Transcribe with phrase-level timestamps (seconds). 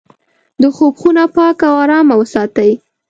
[0.61, 2.71] د خوب خونه پاکه او ارامه وساتئ.